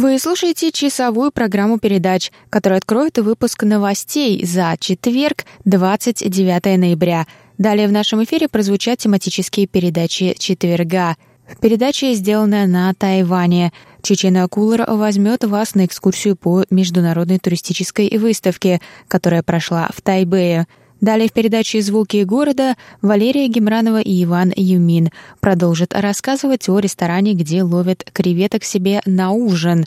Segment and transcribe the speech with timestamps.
[0.00, 7.26] Вы слушаете часовую программу передач, которая откроет выпуск новостей за четверг, 29 ноября.
[7.58, 11.16] Далее в нашем эфире прозвучат тематические передачи четверга.
[11.60, 13.72] Передача сделана на Тайване.
[14.00, 20.68] Чечена Кулер возьмет вас на экскурсию по международной туристической выставке, которая прошла в Тайбэе.
[21.00, 27.62] Далее в передаче «Звуки города» Валерия Гемранова и Иван Юмин продолжат рассказывать о ресторане, где
[27.62, 29.84] ловят креветок себе на ужин.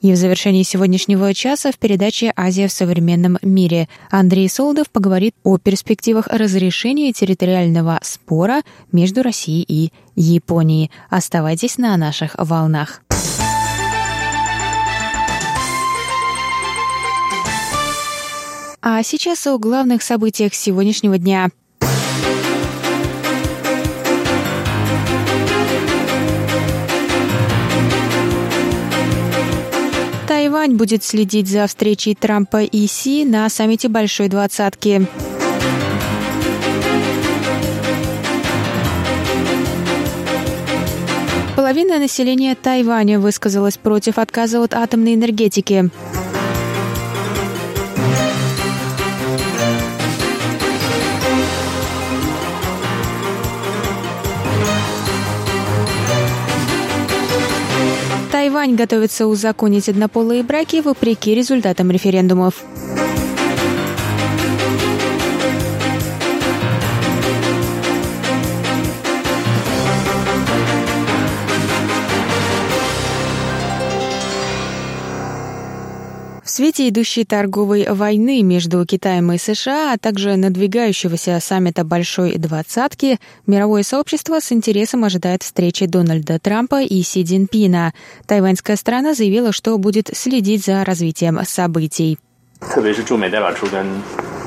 [0.00, 5.58] И в завершении сегодняшнего часа в передаче «Азия в современном мире» Андрей Солдов поговорит о
[5.58, 10.90] перспективах разрешения территориального спора между Россией и Японией.
[11.08, 13.00] Оставайтесь на наших волнах.
[18.86, 21.48] А сейчас о главных событиях сегодняшнего дня.
[30.28, 35.06] Тайвань будет следить за встречей Трампа и Си на саммите Большой Двадцатки.
[41.56, 45.90] Половина населения Тайваня высказалась против отказа от атомной энергетики.
[58.54, 62.62] Тайвань готовится узаконить однополые браки вопреки результатам референдумов.
[76.53, 83.83] свете идущей торговой войны между Китаем и США, а также надвигающегося саммита Большой Двадцатки, мировое
[83.83, 87.93] сообщество с интересом ожидает встречи Дональда Трампа и Си Цзиньпина.
[88.25, 92.17] Тайваньская страна заявила, что будет следить за развитием событий.
[92.59, 93.85] 特别是驻美代表处跟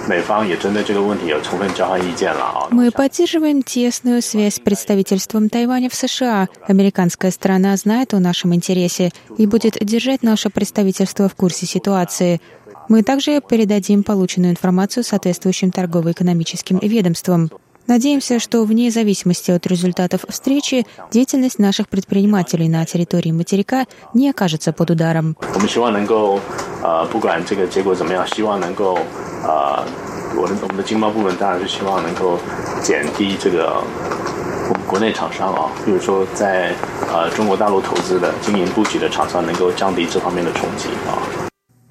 [0.08, 2.68] 美方也针对这个问题有充分交换意见了啊。
[2.70, 6.48] Мы поддерживаем тесную связь с представительством Тайваня в США.
[6.66, 12.40] Американская сторона знает о нашем интересе и будет держать наше представительство в курсе ситуации.
[12.88, 17.50] Мы также передадим полученную информацию соответствующим торгово-экономическим ведомствам.
[17.87, 24.73] Надеемся, что вне зависимости от результатов встречи деятельность наших предпринимателей на территории материка не окажется
[24.73, 25.37] под ударом.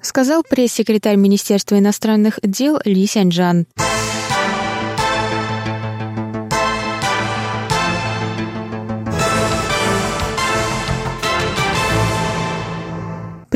[0.01, 3.65] Сказал пресс-секретарь Министерства иностранных дел Ли Сяньжан.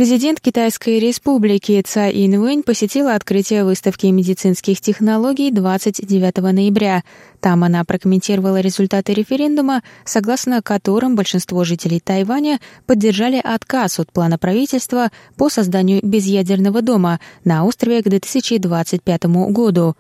[0.02, 7.04] Президент Китайской республики Цай Инвэнь посетила открытие выставки медицинских технологий 29 ноября.
[7.40, 15.12] Там она прокомментировала результаты референдума, согласно которым большинство жителей Тайваня поддержали отказ от плана правительства
[15.38, 19.96] по созданию безъядерного дома на острове к 2025 году.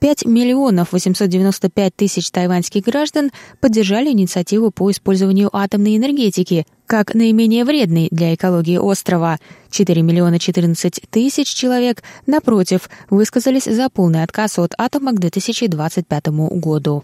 [0.00, 3.30] 5 миллионов 895 тысяч тайваньских граждан
[3.60, 9.38] поддержали инициативу по использованию атомной энергетики как наименее вредный для экологии острова.
[9.70, 17.02] 4 миллиона 14 тысяч человек, напротив, высказались за полный отказ от атома к 2025 году.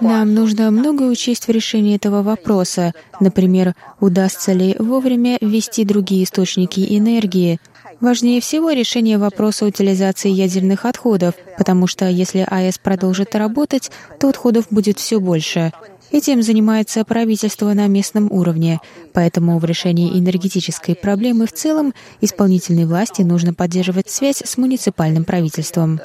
[0.00, 2.92] Нам нужно много учесть в решении этого вопроса.
[3.18, 7.58] Например, удастся ли вовремя ввести другие источники энергии,
[8.00, 14.66] Важнее всего решение вопроса утилизации ядерных отходов, потому что если АЭС продолжит работать, то отходов
[14.70, 15.72] будет все больше.
[16.13, 18.79] Этим занимается правительство на местном уровне,
[19.13, 25.99] поэтому в решении энергетической проблемы в целом исполнительной власти нужно поддерживать связь с муниципальным правительством.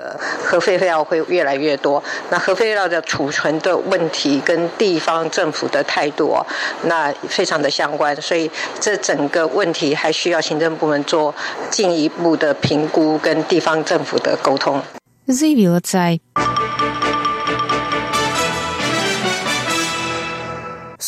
[0.44, 6.46] 核废料会越来越多，那核废料的储存的问题跟地方政府的态度哦，
[6.84, 11.34] 那非常的相关，所以这整个问题还需要行政部门做
[11.70, 14.82] 进一步的评估跟地方政府的沟通。
[15.26, 16.20] заявила Цай.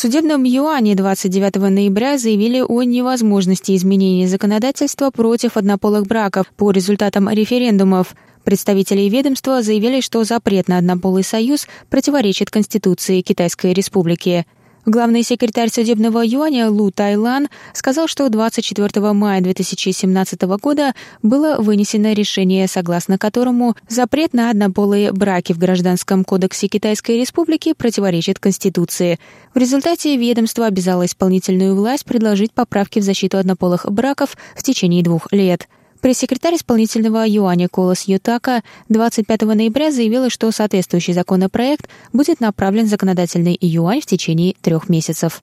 [0.02, 8.16] Судебном юане 29 ноября заявили о невозможности изменения законодательства против однополых браков по результатам референдумов.
[8.42, 14.44] Представители ведомства заявили, что запрет на однополый союз противоречит Конституции Китайской Республики.
[14.84, 20.92] Главный секретарь судебного юаня Лу Тайлан сказал, что 24 мая 2017 года
[21.22, 28.40] было вынесено решение, согласно которому запрет на однополые браки в Гражданском кодексе Китайской Республики противоречит
[28.40, 29.20] Конституции.
[29.54, 35.30] В результате ведомство обязало исполнительную власть предложить поправки в защиту однополых браков в течение двух
[35.30, 35.68] лет–
[36.02, 43.56] Пресс-секретарь исполнительного юаня Колос Ютака 25 ноября заявила, что соответствующий законопроект будет направлен в законодательный
[43.60, 45.42] юань в течение трех месяцев.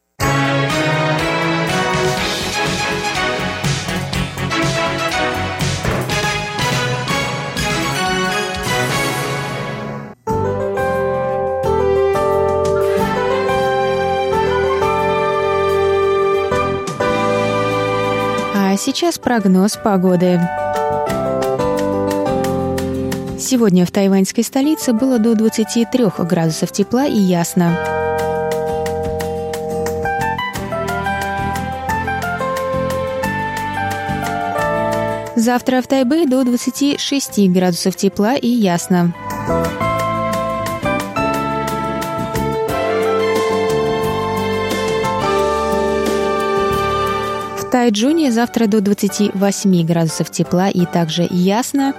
[18.80, 20.40] Сейчас прогноз погоды.
[23.38, 27.78] Сегодня в тайваньской столице было до 23 градусов тепла и ясно.
[35.36, 39.14] Завтра в Тайбе до 26 градусов тепла и ясно.
[47.80, 51.94] Тайджуне завтра до 28 градусов тепла и также ясно.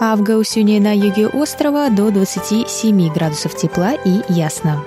[0.00, 4.82] А в Гаусюне на юге острова до 27 градусов тепла и ясно.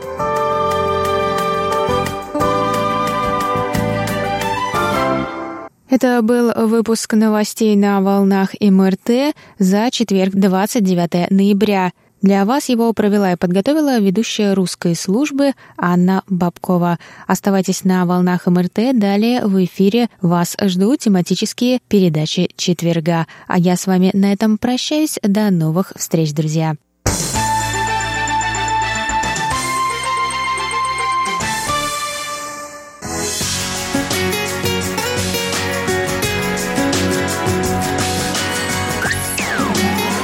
[5.89, 11.93] Это был выпуск новостей на волнах МРТ за четверг, 29 ноября.
[12.23, 16.97] Для вас его провела и подготовила ведущая русской службы Анна Бабкова.
[17.27, 18.97] Оставайтесь на волнах МРТ.
[18.97, 23.27] Далее в эфире вас ждут тематические передачи четверга.
[23.47, 25.19] А я с вами на этом прощаюсь.
[25.21, 26.77] До новых встреч, друзья.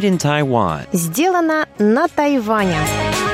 [0.00, 0.86] Made in Taiwan.
[0.92, 3.29] Сделано на Тайване.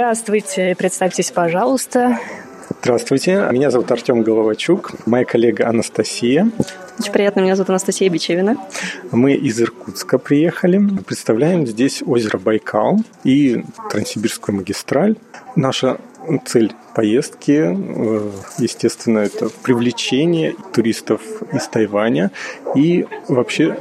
[0.00, 2.18] Здравствуйте, представьтесь, пожалуйста.
[2.80, 6.50] Здравствуйте, меня зовут Артем Головачук, моя коллега Анастасия.
[6.98, 8.56] Очень приятно, меня зовут Анастасия Бичевина.
[9.12, 15.16] Мы из Иркутска приехали, представляем здесь озеро Байкал и Транссибирскую магистраль.
[15.54, 15.98] Наша
[16.46, 17.76] цель поездки,
[18.60, 21.20] естественно, это привлечение туристов
[21.52, 22.30] из Тайваня
[22.74, 23.76] и вообще,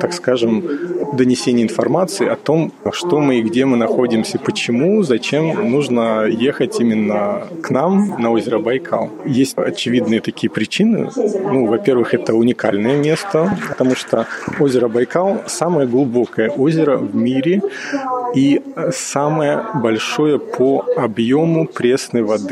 [0.00, 0.64] так скажем,
[1.12, 7.46] донесение информации о том, что мы и где мы находимся, почему, зачем нужно ехать именно
[7.62, 9.10] к нам на озеро Байкал.
[9.24, 11.10] Есть очевидные такие причины.
[11.16, 14.26] Ну, во-первых, это уникальное место, потому что
[14.60, 17.62] озеро Байкал самое глубокое озеро в мире
[18.34, 22.45] и самое большое по объему пресной воды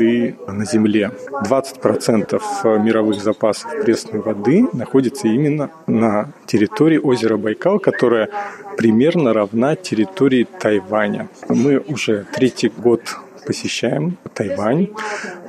[0.47, 1.11] на Земле.
[1.43, 8.29] 20% мировых запасов пресной воды находится именно на территории озера Байкал, которая
[8.77, 11.27] примерно равна территории Тайваня.
[11.49, 13.01] Мы уже третий год
[13.45, 14.89] посещаем Тайвань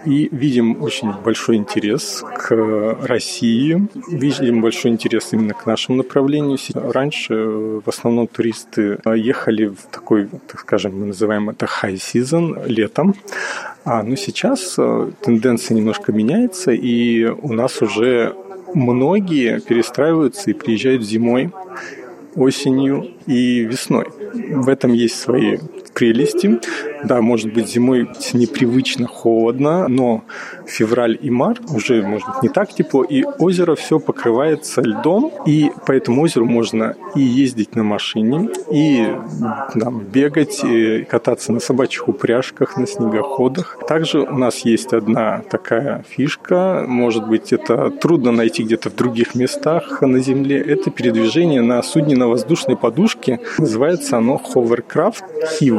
[0.05, 2.55] и видим очень большой интерес к
[3.03, 6.59] России, видим большой интерес именно к нашему направлению.
[6.75, 13.15] Раньше в основном туристы ехали в такой, так скажем, мы называем это high season, летом,
[13.85, 18.35] а, но сейчас э, тенденция немножко меняется, и у нас уже
[18.75, 21.53] многие перестраиваются и приезжают зимой,
[22.35, 24.07] осенью и весной.
[24.35, 25.59] В этом есть свои
[25.97, 26.61] прелести.
[27.05, 30.25] Да, может быть, зимой непривычно холодно, но
[30.67, 35.71] февраль и март уже, может быть, не так тепло, и озеро все покрывается льдом, и
[35.87, 39.07] по этому озеру можно и ездить на машине, и
[39.81, 43.79] там, бегать, и кататься на собачьих упряжках, на снегоходах.
[43.89, 49.35] Также у нас есть одна такая фишка, может быть, это трудно найти где-то в других
[49.35, 53.41] местах на Земле, это передвижение на судне на воздушной подушке.
[53.59, 55.25] Называется оно Hovercraft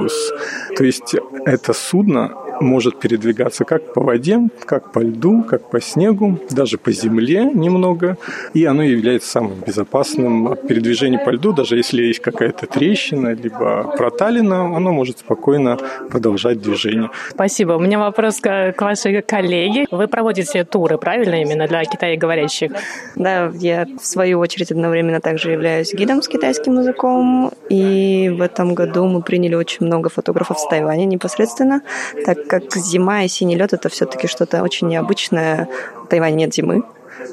[0.08, 0.76] Hivus.
[0.76, 6.40] То есть это судно может передвигаться как по воде, как по льду, как по снегу,
[6.50, 8.18] даже по земле немного.
[8.54, 11.54] И оно является самым безопасным от передвижения по льду.
[11.54, 15.78] Даже если есть какая-то трещина, либо проталина, оно может спокойно
[16.10, 17.10] продолжать движение.
[17.30, 17.74] Спасибо.
[17.74, 19.86] У меня вопрос к вашей коллеге.
[19.92, 22.72] Вы проводите туры, правильно, именно для китайговорящих?
[23.16, 27.52] Да, я в свою очередь одновременно также являюсь гидом с китайским языком.
[27.70, 31.82] И в этом году мы приняли очень много фотографов с Тайваня непосредственно,
[32.26, 35.70] так как зима и синий лед это все-таки что-то очень необычное.
[36.04, 36.84] В Тайване нет зимы,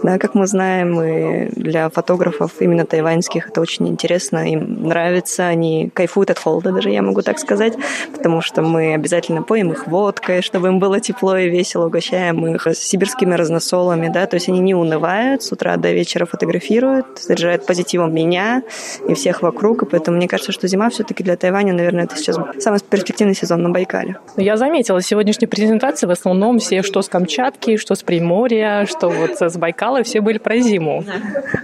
[0.03, 5.91] да, как мы знаем, и для фотографов именно тайваньских это очень интересно, им нравится, они
[5.95, 7.75] кайфуют от холода, даже я могу так сказать,
[8.13, 12.67] потому что мы обязательно поем их водкой, чтобы им было тепло и весело, угощаем их
[12.75, 18.15] сибирскими разносолами, да, то есть они не унывают, с утра до вечера фотографируют, заряжают позитивом
[18.15, 18.63] меня
[19.09, 22.39] и всех вокруг, и поэтому мне кажется, что зима все-таки для Тайваня, наверное, это сейчас
[22.59, 24.17] самый перспективный сезон на Байкале.
[24.37, 29.41] Я заметила сегодняшней презентации в основном все, что с Камчатки, что с Приморья, что вот
[29.41, 31.05] с Байкала, Байкала все были про зиму.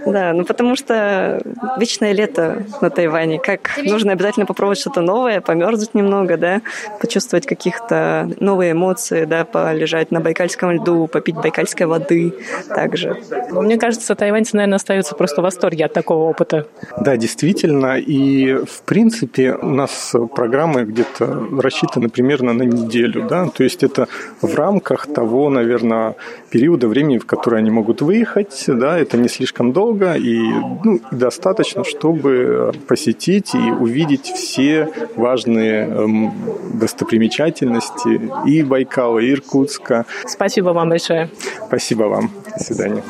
[0.05, 1.41] Да, ну потому что
[1.77, 3.39] вечное лето на Тайване.
[3.39, 6.61] Как нужно обязательно попробовать что-то новое, померзнуть немного, да,
[6.99, 12.33] почувствовать каких-то новые эмоции, да, полежать на байкальском льду, попить байкальской воды
[12.67, 13.17] также.
[13.51, 16.67] Мне кажется, тайваньцы, наверное, остаются просто в восторге от такого опыта.
[16.99, 17.97] Да, действительно.
[17.97, 24.07] И, в принципе, у нас программы где-то рассчитаны примерно на неделю, да, то есть это
[24.41, 26.15] в рамках того, наверное,
[26.49, 30.39] периода времени, в который они могут выехать, да, это не слишком долго и
[30.83, 36.33] ну, достаточно, чтобы посетить и увидеть все важные эм,
[36.73, 40.05] достопримечательности и Байкала, и Иркутска.
[40.25, 41.29] Спасибо вам большое.
[41.67, 42.31] Спасибо вам.
[42.57, 43.03] До свидания.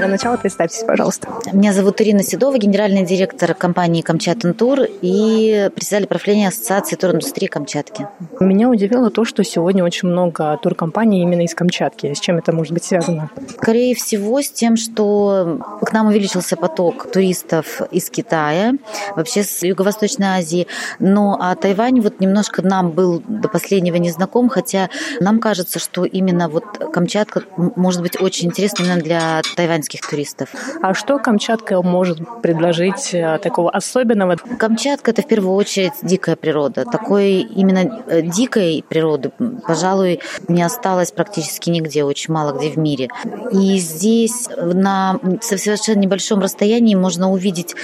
[0.00, 1.28] Для начала представьтесь, пожалуйста.
[1.52, 8.08] Меня зовут Ирина Седова, генеральный директор компании «Камчатан Тур» и председатель правления Ассоциации туриндустрии Камчатки.
[8.40, 12.14] Меня удивило то, что сегодня очень много туркомпаний именно из Камчатки.
[12.14, 13.28] С чем это может быть связано?
[13.50, 18.72] Скорее всего, с тем, что к нам увеличился поток туристов из Китая,
[19.16, 20.66] вообще с Юго-Восточной Азии.
[20.98, 24.88] Но а Тайвань вот немножко нам был до последнего не знаком, хотя
[25.20, 30.48] нам кажется, что именно вот Камчатка может быть очень интересна именно для тайваньских американских туристов.
[30.82, 34.36] А что Камчатка может предложить э, такого особенного?
[34.36, 36.84] Камчатка– это в первую очередь дикая природа.
[36.84, 39.32] Такой именно э, дикой природы,
[39.66, 43.08] пожалуй, не осталось практически нигде, очень мало где в мире.
[43.52, 47.74] И здесь на совершенно небольшом расстоянии можно увидеть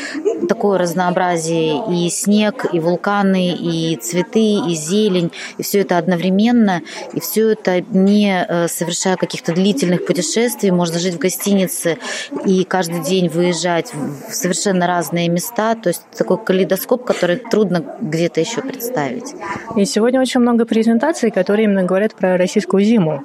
[0.49, 6.83] такое разнообразие и снег, и вулканы, и цветы, и зелень, и все это одновременно,
[7.15, 11.96] и все это не э, совершая каких-то длительных путешествий, можно жить в гостинице
[12.45, 15.75] и каждый день выезжать в совершенно разные места.
[15.75, 19.35] То есть такой калейдоскоп, который трудно где-то еще представить.
[19.77, 23.25] И сегодня очень много презентаций, которые именно говорят про российскую зиму.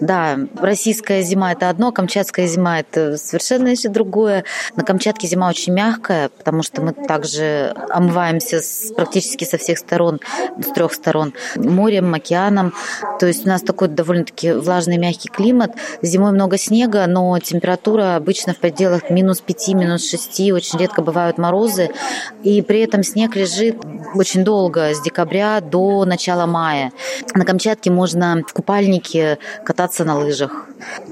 [0.00, 4.44] Да, российская зима– это одно, камчатская зима– это совершенно еще другое.
[4.76, 10.20] На Камчатке зима очень мягкая, потому что мы также омываемся с, практически со всех сторон,
[10.58, 12.72] с трех сторон, морем, океаном.
[13.18, 15.72] То есть у нас такой довольно-таки влажный мягкий климат.
[16.02, 21.02] Зимой много снега, но температура температура обычно в пределах минус 5, минус 6, очень редко
[21.02, 21.90] бывают морозы,
[22.42, 23.76] и при этом снег лежит
[24.14, 26.92] очень долго, с декабря до начала мая.
[27.34, 30.66] На Камчатке можно в купальнике кататься на лыжах.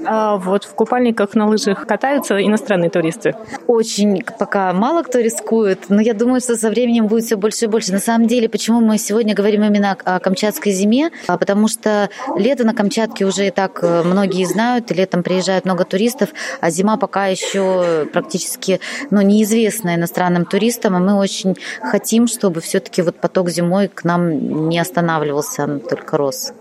[0.05, 3.35] А вот в купальниках на лыжах катаются иностранные туристы?
[3.67, 7.67] Очень пока мало кто рискует, но я думаю, что со временем будет все больше и
[7.67, 7.91] больше.
[7.91, 11.11] На самом деле, почему мы сегодня говорим именно о камчатской зиме?
[11.27, 15.85] А потому что лето на Камчатке уже и так э, многие знают, летом приезжает много
[15.85, 22.61] туристов, а зима пока еще практически ну, неизвестна иностранным туристам, и мы очень хотим, чтобы
[22.61, 26.53] все-таки вот поток зимой к нам не останавливался, он только рос.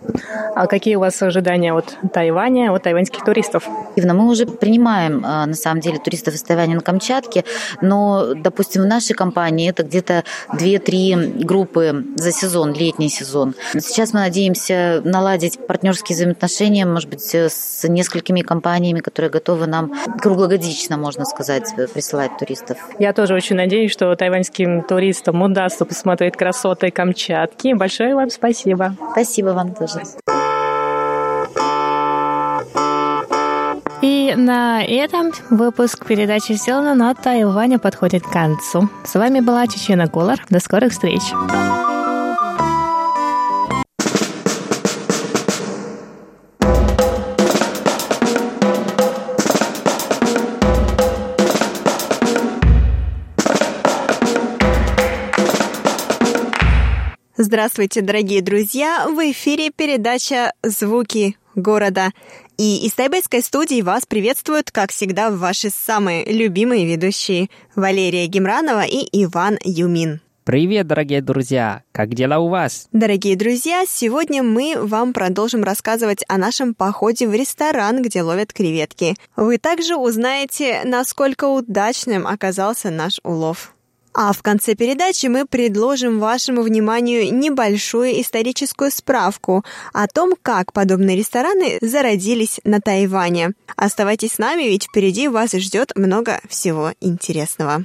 [0.55, 3.69] А какие у вас ожидания от Тайваня, от тайваньских туристов?
[3.97, 7.45] Мы уже принимаем, а, на самом деле, туристов из Тайваня на Камчатке,
[7.81, 13.55] но, допустим, в нашей компании это где-то 2-3 группы за сезон, летний сезон.
[13.73, 20.97] Сейчас мы надеемся наладить партнерские взаимоотношения, может быть, с несколькими компаниями, которые готовы нам круглогодично,
[20.97, 22.79] можно сказать, присылать туристов.
[22.99, 27.75] Я тоже очень надеюсь, что тайваньским туристам удастся посмотреть красоты Камчатки.
[27.75, 28.95] Большое вам спасибо.
[29.13, 30.03] Спасибо вам тоже.
[34.03, 38.89] И на этом выпуск передачи «Сделано на Тайване» подходит к концу.
[39.05, 40.39] С вами была Чечена Колор.
[40.49, 41.21] До скорых встреч!
[57.43, 59.07] Здравствуйте, дорогие друзья!
[59.09, 62.11] В эфире передача «Звуки города».
[62.59, 69.09] И из тайбэйской студии вас приветствуют, как всегда, ваши самые любимые ведущие Валерия Гемранова и
[69.25, 70.21] Иван Юмин.
[70.45, 71.83] Привет, дорогие друзья!
[71.93, 72.89] Как дела у вас?
[72.93, 79.17] Дорогие друзья, сегодня мы вам продолжим рассказывать о нашем походе в ресторан, где ловят креветки.
[79.35, 83.75] Вы также узнаете, насколько удачным оказался наш улов.
[84.13, 91.17] А в конце передачи мы предложим вашему вниманию небольшую историческую справку о том, как подобные
[91.17, 93.53] рестораны зародились на Тайване.
[93.77, 97.85] Оставайтесь с нами, ведь впереди вас ждет много всего интересного.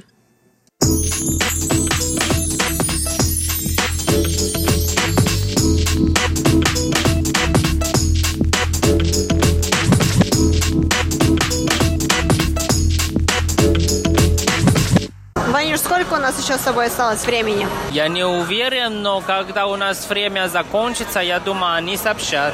[15.96, 17.66] Сколько у нас еще с собой осталось времени?
[17.90, 22.52] Я не уверен, но когда у нас время закончится, я думаю, они сообщат.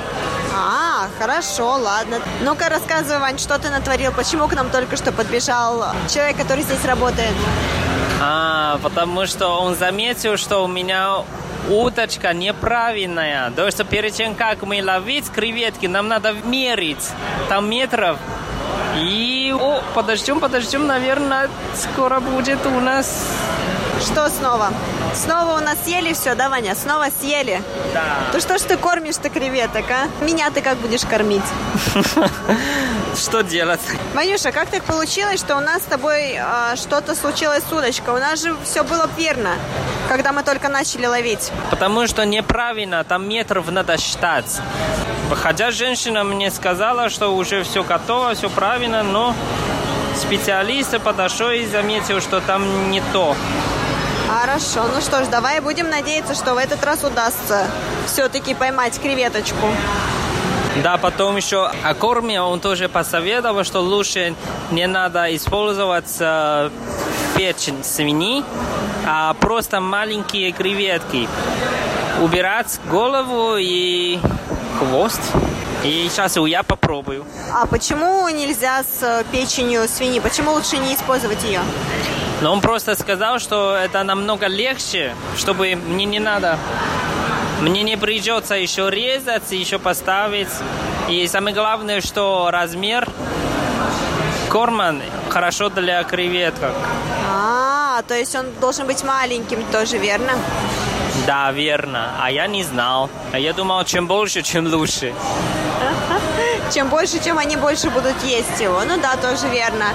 [0.54, 2.20] А, хорошо, ладно.
[2.42, 4.12] Ну-ка рассказывай, Вань, что ты натворил?
[4.12, 7.32] Почему к нам только что подбежал человек, который здесь работает?
[8.20, 11.24] А, потому что он заметил, что у меня
[11.68, 13.50] уточка неправильная.
[13.50, 17.10] То есть перед тем, как мы ловить креветки, нам надо мерить.
[17.48, 18.18] Там метров
[18.96, 23.26] и о, подождем, подождем, наверное, скоро будет у нас...
[24.04, 24.70] Что снова?
[25.14, 26.74] Снова у нас съели все, да, Ваня?
[26.74, 27.62] Снова съели?
[27.94, 28.02] Да.
[28.32, 30.24] Ну что ж ты кормишь ты креветок, а?
[30.24, 31.42] Меня ты как будешь кормить?
[33.16, 33.80] Что делать?
[34.14, 38.14] Ванюша, как так получилось, что у нас с тобой а, что-то случилось с удочкой?
[38.14, 39.50] У нас же все было верно,
[40.08, 41.52] когда мы только начали ловить.
[41.70, 44.60] Потому что неправильно, там метров надо считать.
[45.34, 49.34] Хотя женщина мне сказала, что уже все готово, все правильно, но
[50.16, 53.36] специалист подошел и заметил, что там не то.
[54.32, 57.66] Хорошо, ну что ж, давай будем надеяться, что в этот раз удастся
[58.06, 59.66] все-таки поймать креветочку.
[60.82, 64.34] Да, потом еще о корме он тоже посоветовал, что лучше
[64.70, 66.70] не надо использовать э,
[67.36, 68.42] печень свиньи,
[69.06, 71.28] а просто маленькие креветки.
[72.22, 74.18] Убирать голову и
[74.78, 75.20] хвост.
[75.84, 77.24] И сейчас я попробую.
[77.52, 80.20] А почему нельзя с э, печенью свиньи?
[80.20, 81.60] Почему лучше не использовать ее?
[82.40, 86.58] Но он просто сказал, что это намного легче, чтобы мне не надо
[87.62, 90.48] мне не придется еще резать, еще поставить.
[91.08, 93.08] И самое главное, что размер
[94.50, 94.96] корма
[95.28, 96.74] хорошо для креветок.
[97.30, 100.32] А, то есть он должен быть маленьким тоже, верно?
[101.26, 102.14] Да, верно.
[102.20, 103.10] А я не знал.
[103.32, 105.14] А я думал, чем больше, чем лучше.
[106.72, 108.82] Чем больше, чем они больше будут есть его.
[108.84, 109.86] Ну да, тоже верно.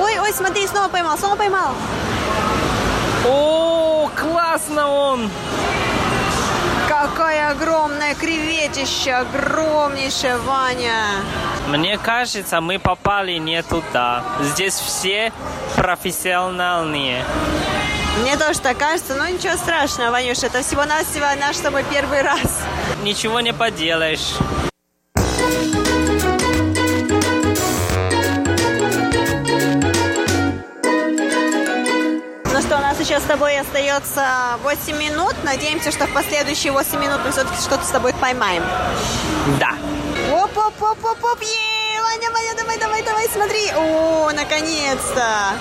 [0.00, 1.74] Ой, ой, смотри, снова поймал, снова поймал.
[3.26, 5.30] О, классно он!
[6.88, 11.02] Какая огромная креветища, огромнейшая, Ваня.
[11.68, 14.22] Мне кажется, мы попали не туда.
[14.40, 15.32] Здесь все
[15.76, 17.24] профессиональные.
[18.20, 22.62] Мне тоже так кажется, но ничего страшного, Ванюш, это всего-навсего наш с тобой первый раз.
[23.02, 24.36] Ничего не поделаешь.
[33.06, 35.34] сейчас с тобой остается 8 минут.
[35.44, 38.64] Надеемся, что в последующие 8 минут мы все-таки что-то с тобой поймаем.
[39.60, 39.74] Да.
[40.32, 41.38] Оп-оп-оп-оп-оп,
[42.02, 43.70] Ваня, Ваня, давай, давай, давай, смотри.
[43.76, 45.52] О, наконец-то.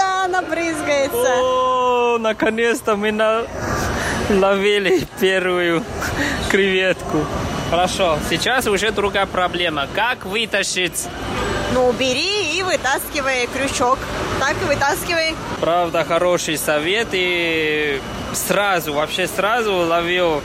[0.00, 1.34] О, вода набрызгается.
[1.40, 3.44] О, наконец-то мы на...
[4.30, 5.84] ловили первую
[6.48, 7.24] креветку.
[7.70, 9.86] Хорошо, сейчас уже другая проблема.
[9.94, 11.08] Как вытащить?
[11.72, 13.98] Ну, бери и вытаскивай крючок.
[14.40, 15.34] Так и вытаскивай.
[15.60, 17.08] Правда, хороший совет.
[17.12, 18.00] И
[18.32, 20.42] сразу, вообще сразу ловил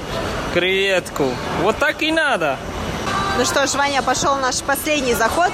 [0.54, 1.32] креветку.
[1.62, 2.58] Вот так и надо.
[3.38, 5.52] Ну что ж, Ваня, пошел наш последний заход.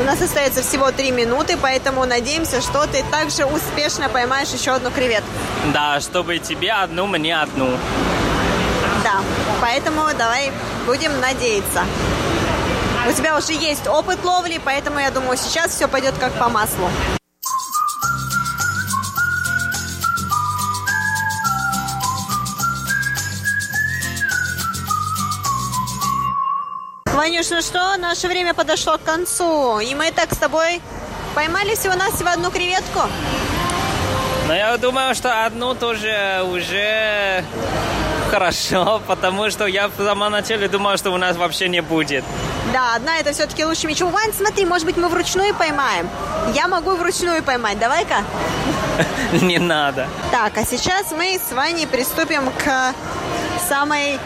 [0.00, 4.90] У нас остается всего три минуты, поэтому надеемся, что ты также успешно поймаешь еще одну
[4.90, 5.28] креветку.
[5.72, 7.70] Да, чтобы тебе одну, мне одну.
[9.04, 9.20] Да,
[9.60, 10.50] поэтому давай
[10.86, 11.84] будем надеяться.
[13.08, 16.90] У тебя уже есть опыт ловли, поэтому я думаю, сейчас все пойдет как по маслу.
[27.44, 30.80] Ванюш, ну что, наше время подошло к концу, и мы так с тобой
[31.34, 33.00] поймали всего-навсего одну креветку.
[34.48, 37.44] Но я думаю, что одну тоже уже
[38.30, 42.24] хорошо, потому что я в самом начале думал, что у нас вообще не будет.
[42.72, 44.08] Да, одна это все-таки лучше мячу.
[44.08, 46.08] Вань, смотри, может быть, мы вручную поймаем.
[46.54, 47.78] Я могу вручную поймать.
[47.78, 48.24] Давай-ка.
[49.42, 50.08] Не надо.
[50.30, 52.94] Так, а сейчас мы с Ваней приступим к
[53.68, 54.18] самой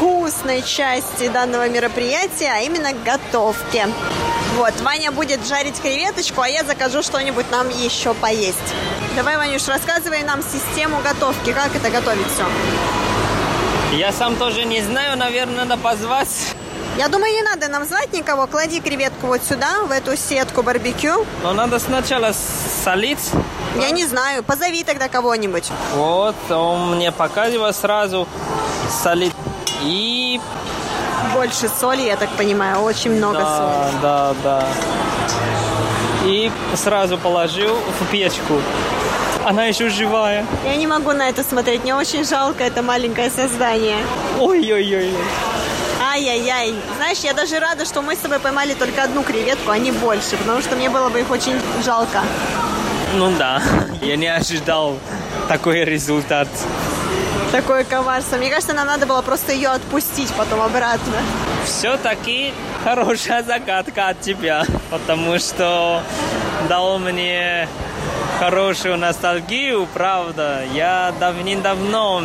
[0.00, 3.86] вкусной части данного мероприятия, а именно готовке.
[4.56, 8.56] Вот, Ваня будет жарить креветочку, а я закажу что-нибудь нам еще поесть.
[9.14, 12.46] Давай, Ванюш, рассказывай нам систему готовки, как это готовить все.
[13.94, 16.54] Я сам тоже не знаю, наверное, надо позвать.
[16.96, 18.46] Я думаю, не надо нам звать никого.
[18.46, 21.26] Клади креветку вот сюда, в эту сетку барбекю.
[21.42, 22.32] Но надо сначала
[22.84, 23.30] солить.
[23.78, 24.42] Я не знаю.
[24.44, 25.70] Позови тогда кого-нибудь.
[25.94, 28.26] Вот, он мне показывает сразу
[29.02, 29.34] солить.
[29.82, 30.40] И...
[31.34, 32.80] Больше соли, я так понимаю.
[32.80, 34.02] Очень много да, соли.
[34.02, 34.66] Да, да.
[36.24, 38.60] И сразу положил в печку.
[39.44, 40.46] Она еще живая.
[40.64, 41.82] Я не могу на это смотреть.
[41.82, 43.98] Мне очень жалко это маленькое создание.
[44.38, 45.14] Ой-ой-ой.
[46.12, 46.74] Ай-яй-яй.
[46.96, 50.36] Знаешь, я даже рада, что мы с тобой поймали только одну креветку, а не больше,
[50.36, 52.22] потому что мне было бы их очень жалко.
[53.14, 53.62] Ну да,
[54.02, 54.96] я не ожидал
[55.48, 56.48] такой результат.
[57.52, 58.36] Такое коварство.
[58.36, 61.16] Мне кажется, нам надо было просто ее отпустить потом обратно.
[61.64, 66.00] Все-таки хорошая загадка от тебя, потому что
[66.68, 67.68] дал мне
[68.38, 70.62] хорошую ностальгию, правда.
[70.72, 72.22] Я давным-давно,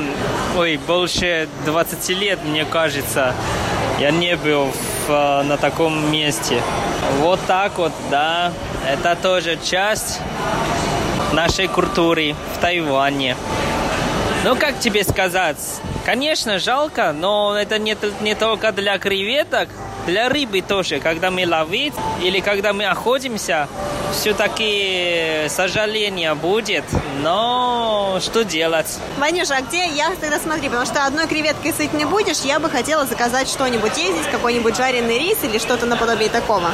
[0.57, 3.33] ой, больше 20 лет, мне кажется,
[3.99, 4.71] я не был
[5.07, 6.61] в, на таком месте.
[7.19, 8.53] Вот так вот, да.
[8.87, 10.19] Это тоже часть
[11.33, 13.35] нашей культуры в Тайване.
[14.45, 15.57] Ну, как тебе сказать?
[16.05, 19.69] Конечно, жалко, но это не, не только для креветок,
[20.05, 20.99] для рыбы тоже.
[20.99, 23.67] Когда мы ловим или когда мы охотимся,
[24.13, 26.83] все-таки сожаление будет,
[27.23, 28.99] но что делать?
[29.17, 32.69] Ванюша, а где я тогда смотри, потому что одной креветкой сыть не будешь, я бы
[32.69, 33.97] хотела заказать что-нибудь.
[33.97, 36.69] Есть какой-нибудь жареный рис или что-то наподобие такого?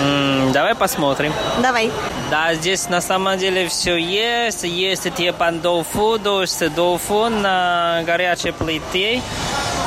[0.00, 1.32] М, давай посмотрим.
[1.62, 1.90] Давай.
[2.30, 4.64] Да, здесь на самом деле все есть.
[4.64, 9.22] Есть типа дофу, дождь, дофу на горячей плите,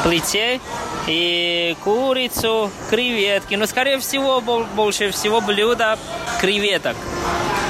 [0.04, 0.60] плите
[1.08, 3.56] и курицу, креветки.
[3.56, 5.98] Но, скорее всего, бол- больше всего блюда
[6.42, 6.96] креветок.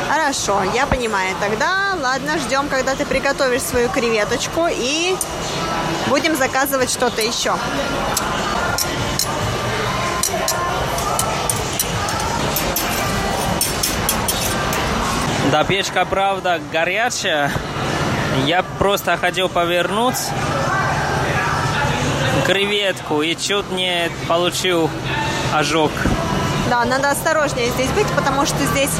[0.09, 1.35] Хорошо, я понимаю.
[1.39, 5.15] Тогда, ладно, ждем, когда ты приготовишь свою креветочку и
[6.07, 7.53] будем заказывать что-то еще.
[15.51, 17.51] Да, печка, правда, горячая.
[18.45, 20.15] Я просто хотел повернуть
[22.45, 24.89] креветку и чуть не получил
[25.53, 25.91] ожог.
[26.69, 28.91] Да, надо осторожнее здесь быть, потому что здесь,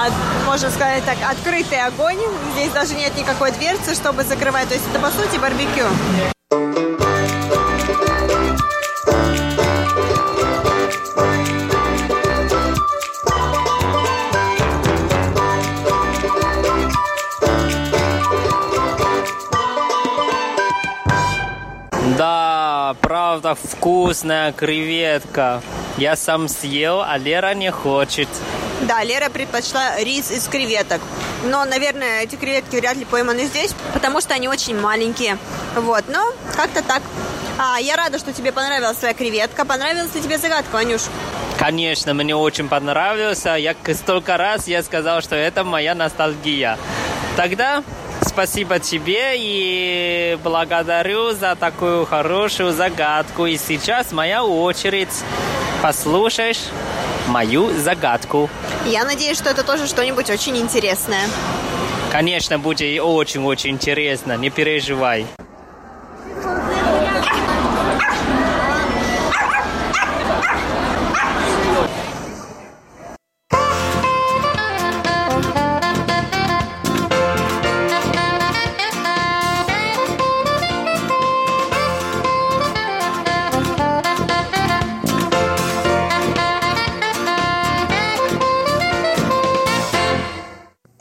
[0.00, 2.18] от- можно сказать так, открытый огонь.
[2.54, 4.68] Здесь даже нет никакой дверцы, чтобы закрывать.
[4.68, 6.93] То есть это, по сути, барбекю.
[22.84, 25.62] Да, правда, вкусная креветка.
[25.96, 28.28] Я сам съел, а Лера не хочет.
[28.82, 31.00] Да, Лера предпочла рис из креветок.
[31.44, 35.38] Но, наверное, эти креветки вряд ли пойманы здесь, потому что они очень маленькие.
[35.74, 37.00] Вот, но как-то так.
[37.58, 39.64] А, я рада, что тебе понравилась твоя креветка.
[39.64, 41.04] Понравилась ли тебе загадка, Ванюш?
[41.58, 43.54] Конечно, мне очень понравился.
[43.54, 46.76] Я столько раз я сказал, что это моя ностальгия.
[47.38, 47.82] Тогда
[48.24, 53.46] спасибо тебе и благодарю за такую хорошую загадку.
[53.46, 55.22] И сейчас моя очередь.
[55.82, 56.60] Послушаешь
[57.28, 58.48] мою загадку.
[58.86, 61.26] Я надеюсь, что это тоже что-нибудь очень интересное.
[62.10, 65.26] Конечно, будет очень-очень интересно, не переживай.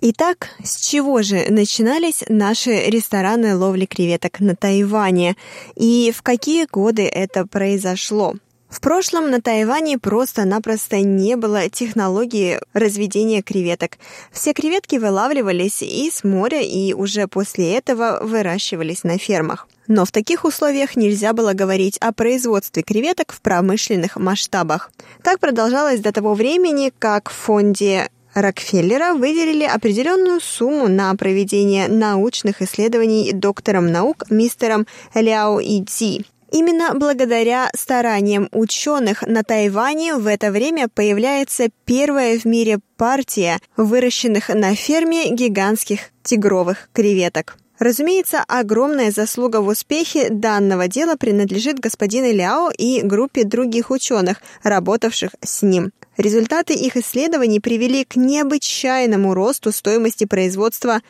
[0.06, 5.38] Итак, с чего же начинались наши рестораны ловли креветок на Тайване
[5.78, 8.34] и в какие годы это произошло?
[8.68, 13.98] В прошлом на Тайване просто-напросто не было технологии разведения креветок.
[14.34, 19.70] Все креветки вылавливались из моря и уже после этого выращивались на фермах.
[19.88, 24.92] Но в таких условиях нельзя было говорить о производстве креветок в промышленных масштабах.
[25.24, 32.62] Так продолжалось до того времени, как в фонде Рокфеллера выделили определенную сумму на проведение научных
[32.62, 36.26] исследований доктором наук мистером Ляо Идзи.
[36.52, 44.50] Именно благодаря стараниям ученых на Тайване в это время появляется первая в мире партия выращенных
[44.50, 47.58] на ферме гигантских тигровых креветок.
[47.80, 55.32] Разумеется, огромная заслуга в успехе данного дела принадлежит господину Ляо и группе других ученых, работавших
[55.41, 55.91] с ним.
[56.17, 61.02] Результаты их исследований привели к необычайному росту стоимости производства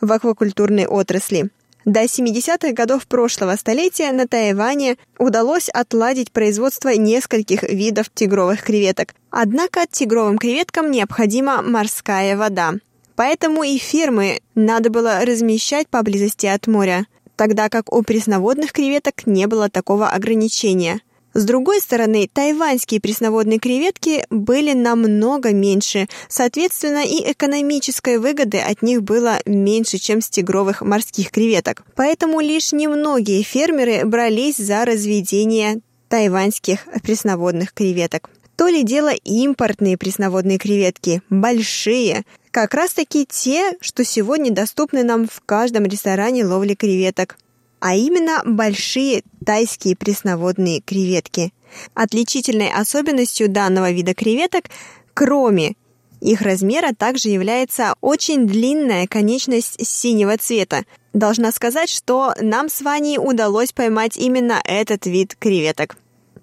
[0.00, 1.50] в аквакультурной отрасли.
[1.84, 9.14] До 70-х годов прошлого столетия на Тайване удалось отладить производство нескольких видов тигровых креветок.
[9.30, 12.74] Однако тигровым креветкам необходима морская вода.
[13.16, 19.48] Поэтому и фермы надо было размещать поблизости от моря, тогда как у пресноводных креветок не
[19.48, 21.00] было такого ограничения.
[21.34, 29.02] С другой стороны, тайваньские пресноводные креветки были намного меньше, соответственно, и экономической выгоды от них
[29.02, 31.82] было меньше, чем с тигровых морских креветок.
[31.96, 38.28] Поэтому лишь немногие фермеры брались за разведение тайваньских пресноводных креветок.
[38.56, 45.26] То ли дело импортные пресноводные креветки, большие, как раз таки те, что сегодня доступны нам
[45.26, 47.38] в каждом ресторане ловли креветок
[47.82, 51.52] а именно большие тайские пресноводные креветки.
[51.94, 54.66] Отличительной особенностью данного вида креветок,
[55.14, 55.74] кроме
[56.20, 60.84] их размера, также является очень длинная конечность синего цвета.
[61.12, 65.96] Должна сказать, что нам с Ваней удалось поймать именно этот вид креветок.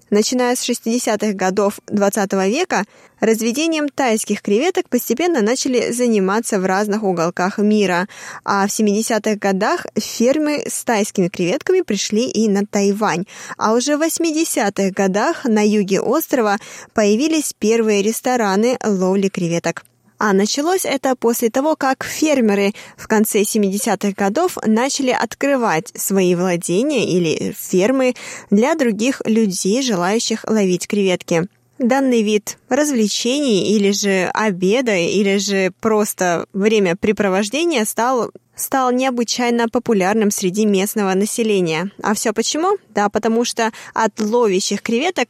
[0.10, 2.86] Начиная с 60-х годов 20 века,
[3.20, 8.08] разведением тайских креветок постепенно начали заниматься в разных уголках мира,
[8.44, 13.26] а в 70-х годах фермы с тайскими креветками пришли и на Тайвань,
[13.58, 16.58] а уже в 80-х годах на юге острова
[16.94, 19.84] появились первые рестораны ловли креветок.
[20.20, 27.06] А началось это после того, как фермеры в конце 70-х годов начали открывать свои владения
[27.06, 28.16] или фермы
[28.52, 31.48] для других людей, желающих ловить креветки.
[31.78, 40.66] Данный вид развлечений или же обеда, или же просто времяпрепровождения стал стал необычайно популярным среди
[40.66, 41.92] местного населения.
[42.04, 42.78] А все почему?
[42.90, 45.30] Да, потому что от ловящих креветок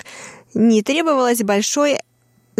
[0.55, 1.99] не требовалось большой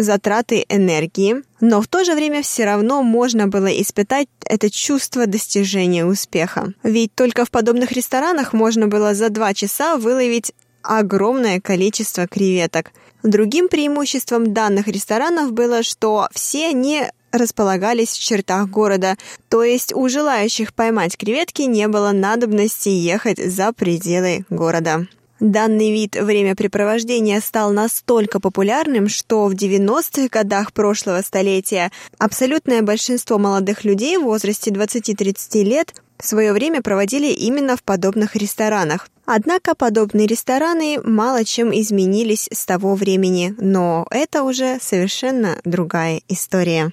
[0.02, 6.04] затраты энергии, но в то же время все равно можно было испытать это чувство достижения
[6.04, 6.72] успеха.
[6.82, 12.92] Ведь только в подобных ресторанах можно было за два часа выловить огромное количество креветок.
[13.22, 19.16] Другим преимуществом данных ресторанов было, что все они располагались в чертах города,
[19.48, 25.06] то есть у желающих поймать креветки не было надобности ехать за пределы города.
[25.40, 33.84] Данный вид времяпрепровождения стал настолько популярным, что в 90-х годах прошлого столетия абсолютное большинство молодых
[33.84, 39.08] людей в возрасте 20-30 лет в свое время проводили именно в подобных ресторанах.
[39.24, 46.92] Однако подобные рестораны мало чем изменились с того времени, но это уже совершенно другая история.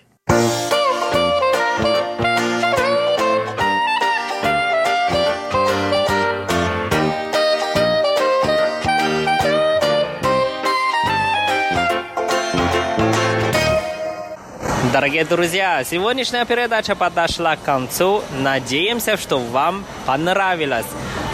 [14.97, 18.23] Дорогие друзья, сегодняшняя передача подошла к концу.
[18.41, 20.87] Надеемся, что вам понравилось.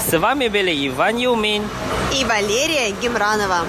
[0.06, 1.62] С вами были Иван Юмин
[2.14, 3.64] и Валерия Гемранова.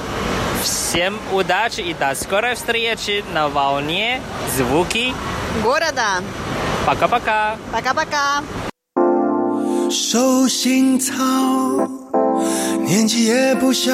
[0.63, 4.21] Всем удачи и до скорой встречи на волне
[4.57, 5.13] звуки
[5.63, 6.21] города.
[6.85, 7.55] Пока-пока.
[7.71, 8.43] Пока-пока.
[9.89, 11.13] 手心草，
[12.79, 13.91] 年纪也不小，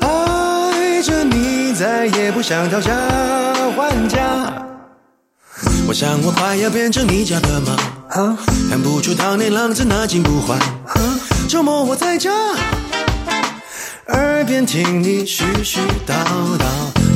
[0.00, 2.92] 爱着你，再也不想讨价
[3.76, 4.20] 还价。
[5.87, 8.35] 我想我快要变成你家的猫，
[8.69, 10.59] 看不出当年浪子那金不换。
[11.47, 12.31] 周末我在家，
[14.07, 16.15] 耳边听你絮絮叨
[16.57, 16.65] 叨，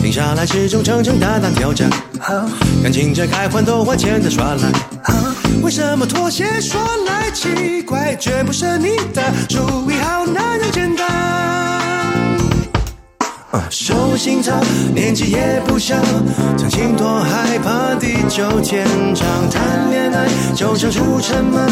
[0.03, 1.89] 停下来始终诚诚大大挑战。
[2.83, 4.71] 感情这该换都换钱的耍赖，
[5.63, 11.58] 为什么妥协说来奇怪，绝不是你的主意好难又简单。
[13.69, 14.53] 手心草，
[14.93, 15.95] 年纪也不小，
[16.57, 18.85] 曾经多害怕地久天
[19.15, 19.27] 长。
[19.49, 21.67] 谈恋爱就像出城门，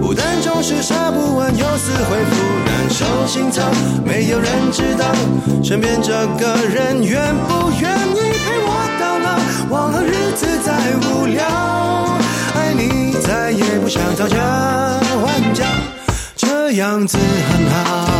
[0.00, 2.34] 孤单总是杀不完，又死灰复
[2.66, 2.90] 燃。
[2.90, 3.62] 手心草，
[4.04, 5.06] 没有人知道
[5.62, 9.38] 身边这个人愿不愿意陪我到老。
[9.70, 10.72] 忘了日子再
[11.06, 11.46] 无聊，
[12.56, 14.36] 爱你再也不想讨价
[15.24, 15.64] 还价，
[16.34, 17.16] 这样子
[17.48, 18.10] 很好。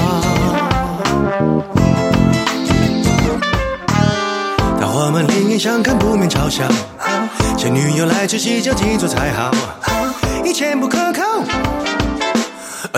[5.03, 6.69] 我们另眼相看，不免嘲笑。
[7.57, 9.51] 前女友来吃喜酒，几桌才好。
[10.45, 11.43] 以前不可靠，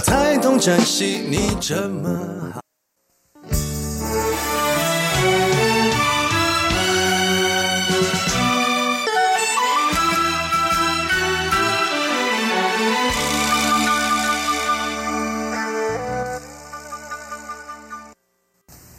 [0.02, 2.10] 才懂珍惜你这么
[2.52, 2.71] 好。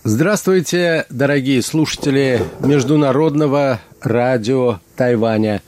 [0.05, 5.61] Здравствуйте, дорогие слушатели Международного радио Тайваня.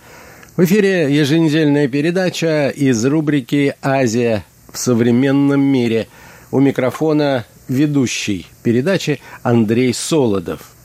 [0.58, 4.44] В эфире еженедельная передача из рубрики «Азия
[4.74, 6.10] в современном мире».
[6.52, 10.76] У микрофона ведущий передачи Андрей Солодов.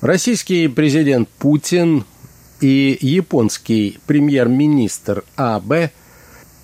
[0.00, 2.04] Российский президент Путин
[2.60, 5.92] и японский премьер-министр АБ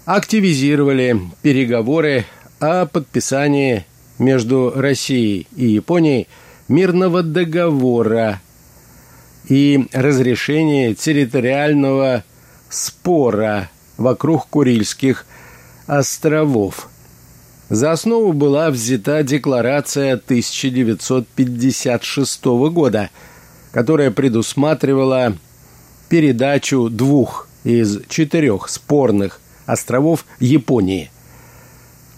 [0.06, 2.24] активизировали переговоры
[2.58, 3.86] о подписании
[4.22, 6.28] между Россией и Японией
[6.68, 8.40] мирного договора
[9.48, 12.24] и разрешения территориального
[12.70, 15.26] спора вокруг Курильских
[15.86, 16.88] островов.
[17.68, 23.10] За основу была взята декларация 1956 года,
[23.72, 25.36] которая предусматривала
[26.08, 31.10] передачу двух из четырех спорных островов Японии–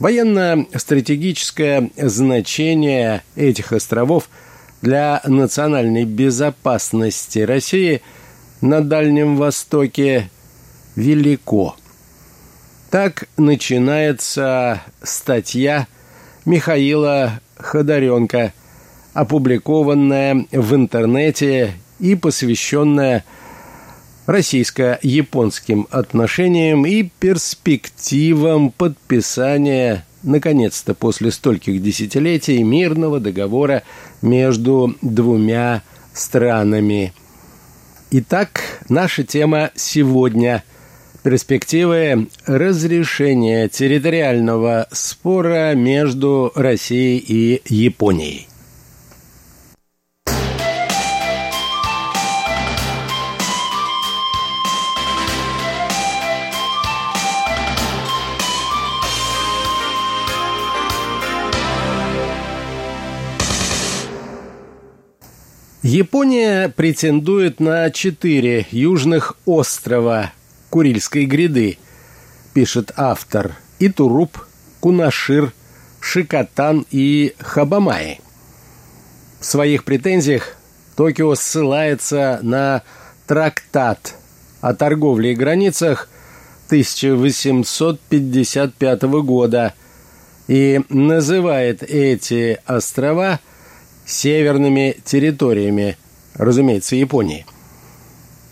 [0.05, 4.29] Военно-стратегическое значение этих островов
[4.83, 8.03] для национальной безопасности России
[8.61, 10.29] на Дальнем Востоке
[10.95, 11.75] велико.
[12.91, 15.87] Так начинается статья
[16.45, 18.53] Михаила Ходоренко
[19.15, 23.25] опубликованная в интернете и посвященная
[24.27, 33.83] российско-японским отношениям и перспективам подписания, наконец-то после стольких десятилетий, мирного договора
[34.23, 37.13] между двумя странами.
[38.11, 40.63] Итак, наша тема сегодня–
[41.25, 48.47] перспективы разрешения территориального спора между Россией и Японией.
[65.87, 70.33] Япония претендует на четыре южных острова
[70.71, 71.77] Курильской гряды,
[72.55, 73.91] пишет автор, и
[74.81, 75.53] Кунашир,
[76.01, 78.23] Шикотан и Хабамай.
[79.41, 80.57] В своих претензиях
[80.97, 82.81] Токио ссылается на
[83.27, 84.15] трактат
[84.63, 86.09] о торговле и границах
[86.69, 89.75] 1855 года
[90.49, 93.39] и называет эти острова–
[94.07, 95.97] северными территориями,
[96.35, 97.47] разумеется, Японии.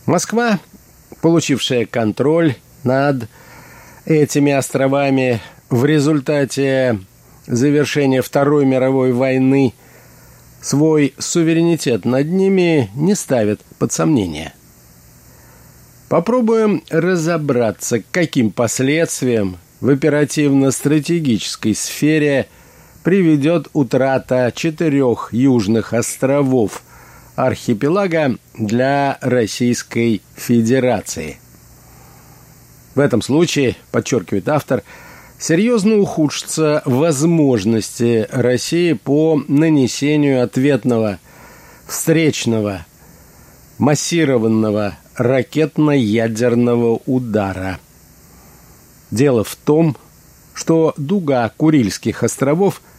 [0.07, 0.59] Москва,
[1.21, 3.29] получившая контроль над
[4.05, 5.41] этими островами
[5.71, 6.99] в результате
[7.47, 9.75] завершения Второй мировой войны,
[10.61, 14.53] свой суверенитет над ними не ставит под сомнение.
[16.09, 22.49] Попробуем разобраться, каким последствиям в оперативно-стратегической сфере–
[23.03, 26.83] приведет утрата четырех южных островов
[27.35, 31.39] архипелага для Российской Федерации.
[32.95, 34.83] В этом случае, подчеркивает автор,
[35.39, 41.19] серьезно ухудшатся возможности России по нанесению ответного,
[41.87, 42.87] встречного,
[43.79, 47.81] массированного ракетно-ядерного удара.
[49.11, 49.97] Дело в том,
[50.55, 52.81] что дуга Курильских островов–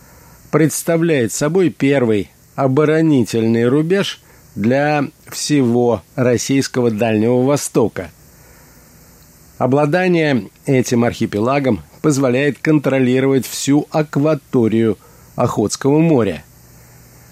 [0.53, 4.21] представляет собой первый оборонительный рубеж
[4.53, 8.11] для всего российского Дальнего Востока.
[9.57, 14.99] Обладание этим архипелагом позволяет контролировать всю акваторию
[15.35, 16.43] Охотского моря.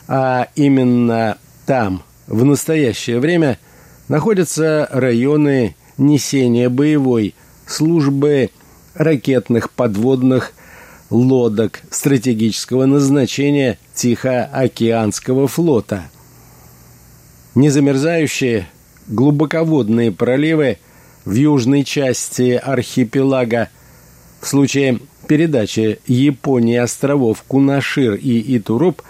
[0.08, 3.60] А именно там в настоящее время
[4.08, 7.36] находятся районы несения боевой
[7.68, 8.50] службы
[8.96, 10.54] ракетных подводных
[11.12, 16.10] лодок стратегического назначения Тихоокеанского флота.
[17.54, 18.68] Незамерзающие
[19.08, 20.78] глубоководные проливы
[21.26, 23.70] в южной части архипелага
[24.40, 29.02] в случае передачи Японии островов Кунашир и Итуруп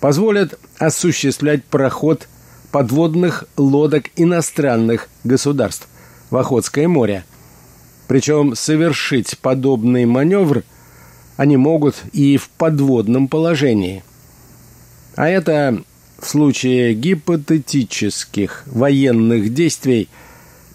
[0.00, 2.28] позволят осуществлять проход
[2.70, 5.88] подводных лодок иностранных государств
[6.30, 7.24] в Охотское море.
[8.06, 10.62] Причем совершить подобный маневр–
[11.36, 14.02] они могут и в подводном положении.
[15.16, 15.82] А это
[16.18, 20.08] в случае гипотетических военных действий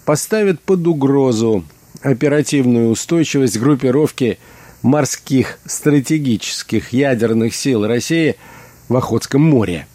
[0.04, 1.64] поставит под угрозу
[2.00, 4.38] оперативную устойчивость группировки
[4.82, 8.36] морских стратегических ядерных сил России
[8.88, 9.86] в Охотском море.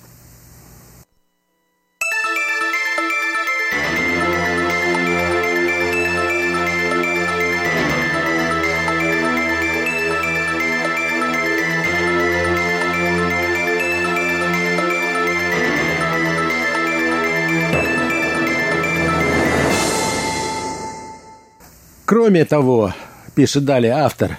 [22.08, 22.94] Кроме того,
[23.36, 24.38] пишет далее автор,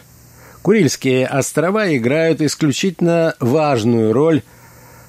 [0.63, 4.43] Курильские острова играют исключительно важную роль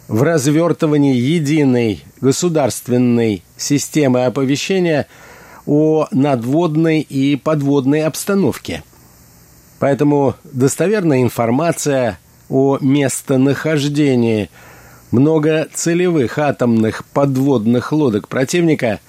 [0.10, 5.08] в развертывании единой государственной системы оповещения
[5.66, 8.84] о надводной и подводной обстановке.
[9.80, 14.50] Поэтому достоверная информация о местонахождении
[15.12, 19.00] многоцелевых атомных подводных лодок противника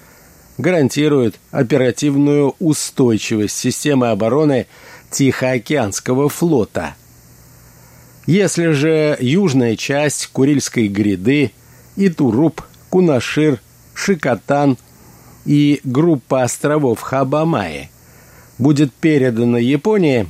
[0.59, 4.67] гарантирует оперативную устойчивость системы обороны
[5.11, 6.95] Тихоокеанского флота.
[8.27, 11.53] Если же южная часть Курильской гряды,
[11.97, 13.61] Итуруп, Кунашир,
[13.95, 14.79] Шикотан
[15.45, 17.91] и группа островов Хабамаи
[18.59, 20.29] будет передана Японии,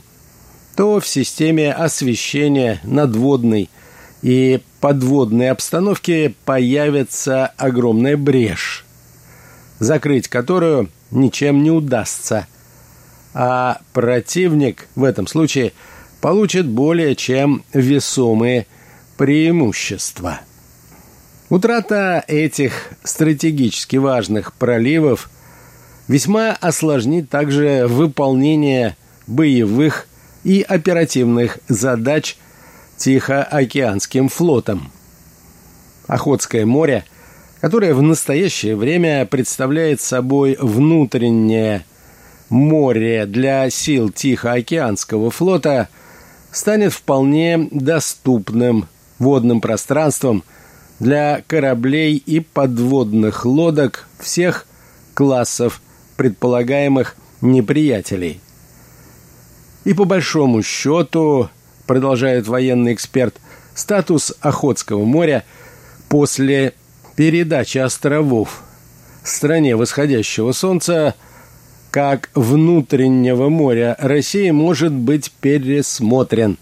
[0.76, 3.68] то в системе освещения надводной
[4.22, 8.86] и подводной обстановки появится огромная брешь–
[9.80, 12.46] закрыть которую ничем не удастся.
[13.34, 15.72] А противник в этом случае
[16.20, 18.66] получит более чем весомые
[19.16, 20.40] преимущества.
[21.48, 25.30] Утрата этих стратегически важных проливов
[26.06, 30.06] весьма осложнит также выполнение боевых
[30.44, 32.36] и оперативных задач
[32.96, 34.92] Тихоокеанским флотом.
[36.06, 37.04] Охотское море,
[37.60, 41.84] которое в настоящее время представляет собой внутреннее
[42.48, 45.88] море для сил Тихоокеанского флота,
[46.50, 48.88] станет вполне доступным
[49.18, 50.42] водным пространством
[50.98, 54.66] для кораблей и подводных лодок всех
[55.14, 55.80] классов
[56.16, 58.40] предполагаемых неприятелей.
[59.84, 61.50] И по большому счету,
[61.86, 63.36] продолжает военный эксперт,
[63.74, 65.44] статус Охотского моря
[66.08, 66.74] после
[67.20, 68.62] передачи островов
[69.22, 71.14] стране восходящего солнца
[71.90, 76.56] как внутреннего моря России может быть пересмотрен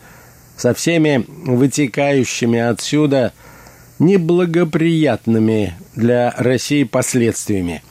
[0.57, 3.33] со всеми вытекающими отсюда
[4.01, 7.85] неблагоприятными для России последствиями.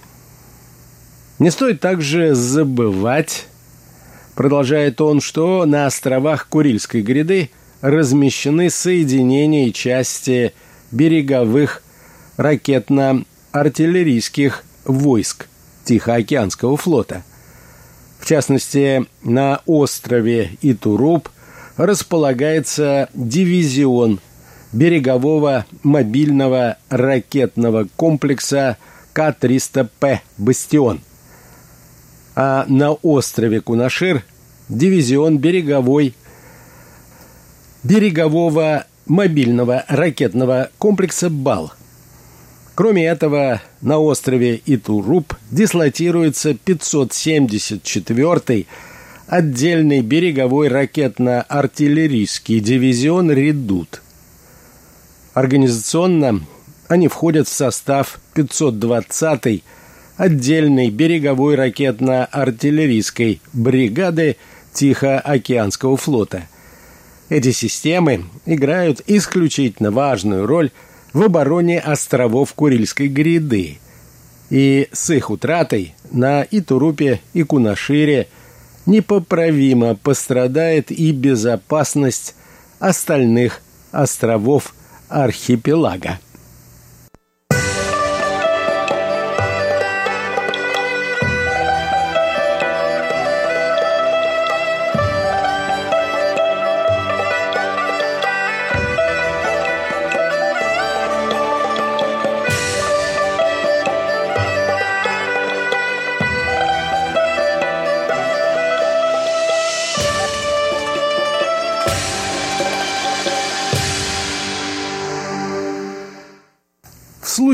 [1.39, 3.47] Не стоит также забывать
[4.35, 7.49] Продолжает он, что на островах Курильской гряды
[7.79, 10.51] размещены соединения и части
[10.91, 11.81] береговых
[12.37, 15.47] ракетно-артиллерийских войск
[15.83, 17.23] Тихоокеанского флота.
[18.19, 21.27] В частности, на острове Итуруп
[21.77, 24.19] располагается дивизион
[24.73, 28.77] берегового мобильного ракетного комплекса
[29.13, 31.01] К-300П «Бастион»,
[32.35, 34.23] а на острове Кунашир
[34.69, 36.13] дивизион береговой
[37.83, 41.71] берегового мобильного ракетного комплекса «Бал».
[42.77, 48.67] Кроме этого, на острове Итуруп дислотируется 574-й
[49.25, 54.03] отдельный береговой ракетно-артиллерийский дивизион «Редут».
[55.33, 56.41] Организационно
[56.87, 59.63] они входят в состав 520-й
[60.15, 64.37] отдельной береговой ракетно-артиллерийской бригады
[64.73, 66.43] Тихоокеанского флота.
[67.29, 70.69] Эти системы играют исключительно важную роль
[71.13, 73.79] в обороне островов Курильской гряды,
[74.49, 78.27] и с их утратой на Итурупе и Кунашире
[78.85, 82.35] непоправимо пострадает и безопасность
[82.79, 84.73] остальных островов
[85.09, 86.19] архипелага.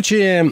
[0.04, 0.52] Случае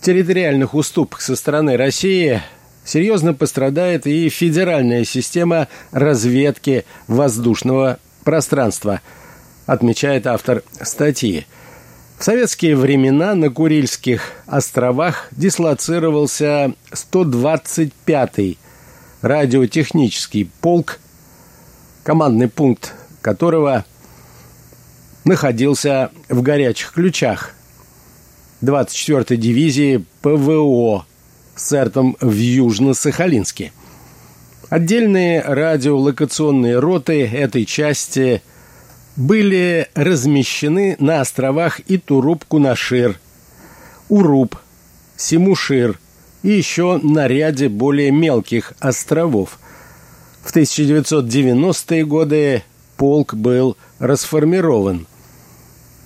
[0.00, 2.40] территориальных уступок со стороны России
[2.86, 9.02] серьезно пострадает и федеральная система разведки воздушного пространства,
[9.66, 11.46] отмечает автор статьи.
[12.18, 18.56] В советские времена на Курильских островах дислоцировался 125-й
[19.20, 20.98] радиотехнический полк,
[22.04, 23.84] командный пункт которого
[25.24, 27.50] находился в горячих ключах–
[28.62, 31.06] 24-й дивизии ПВО
[31.54, 33.72] с церквом в Южно-Сахалинске.
[34.68, 38.42] Отдельные радиолокационные роты этой части
[39.16, 43.16] были размещены на островах Итуруп-Кунашир,
[44.08, 44.56] Уруп,
[45.16, 45.98] Симушир
[46.42, 49.58] и еще на ряде более мелких островов.
[50.42, 52.62] В 1990-е годы
[52.96, 55.06] полк был расформирован–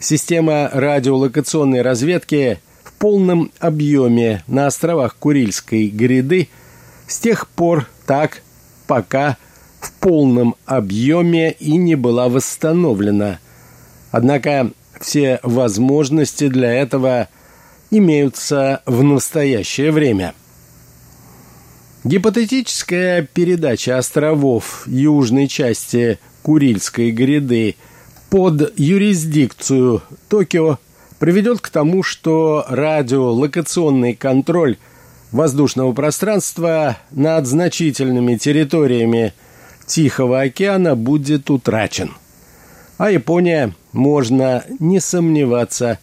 [0.03, 6.49] Система радиолокационной разведки в полном объеме на островах Курильской гряды
[7.07, 8.43] с тех пор так,
[8.89, 9.37] пока
[9.79, 13.39] в полном объеме и не была восстановлена.
[14.11, 17.29] Однако все возможности для этого
[17.93, 20.35] имеются в настоящее время.
[22.03, 27.77] Гипотетическая передача островов южной части Курильской гряды–
[28.33, 30.79] под юрисдикцию Токио
[31.19, 34.79] приведет к тому, что радиолокационный контроль
[35.33, 39.35] воздушного пространства над значительными территориями
[39.85, 42.13] Тихого океана будет утрачен.
[42.97, 45.99] А Япония, можно не сомневаться,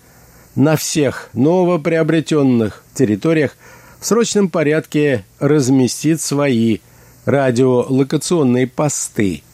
[0.53, 3.57] на всех новоприобретенных территориях
[3.99, 6.77] в срочном порядке разместит свои
[7.25, 9.41] радиолокационные посты–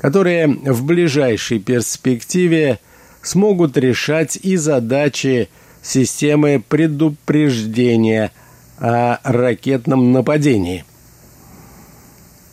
[0.00, 2.78] которые в ближайшей перспективе
[3.22, 5.50] смогут решать и задачи
[5.82, 8.32] системы предупреждения
[8.78, 10.84] о ракетном нападении.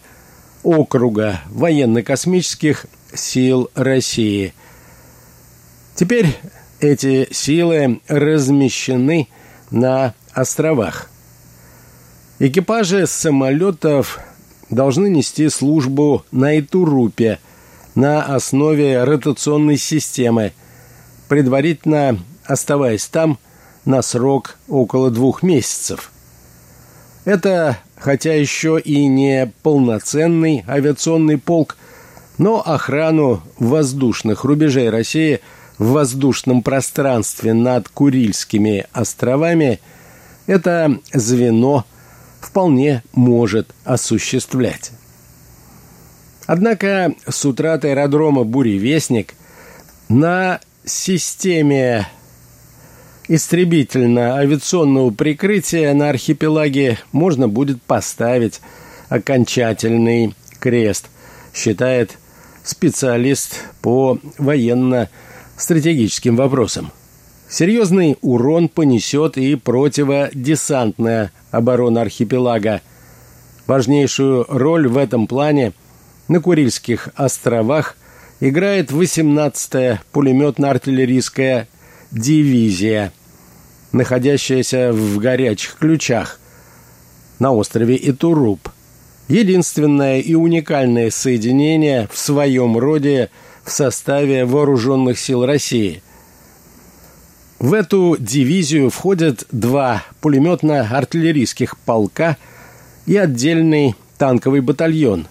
[0.63, 4.53] округа военно-космических сил России.
[5.95, 6.37] Теперь
[6.79, 9.27] эти силы размещены
[9.71, 11.09] на островах.
[12.39, 14.19] Экипажи самолетов
[14.69, 17.39] должны нести службу на Итурупе–
[17.95, 20.53] на основе ротационной системы,
[21.27, 23.37] предварительно оставаясь там
[23.85, 26.11] на срок около двух месяцев.
[27.25, 31.77] Это, хотя еще и не полноценный авиационный полк,
[32.37, 35.41] но охрану воздушных рубежей России
[35.77, 39.79] в воздушном пространстве над Курильскими островами
[40.47, 41.85] это звено
[42.39, 44.91] вполне может осуществлять.
[46.45, 49.35] Однако с утратой аэродрома «Буревестник»
[50.09, 52.07] на системе
[53.27, 58.59] истребительно-авиационного прикрытия на архипелаге можно будет поставить
[59.09, 61.07] окончательный крест,
[61.53, 62.17] считает
[62.63, 66.91] специалист по военно-стратегическим вопросам.
[67.49, 72.81] Серьезный урон понесет и противодесантная оборона архипелага.
[73.67, 75.73] Важнейшую роль в этом плане
[76.31, 77.97] на Курильских островах
[78.39, 81.67] играет 18-я пулеметно-артиллерийская
[82.11, 83.11] дивизия,
[83.91, 86.39] находящаяся в горячих ключах
[87.39, 88.69] на острове Итуруп.
[89.27, 93.29] Единственное и уникальное соединение в своем роде
[93.65, 96.01] в составе вооруженных сил России.
[97.59, 102.37] В эту дивизию входят два пулеметно-артиллерийских полка
[103.05, 105.27] и отдельный танковый батальон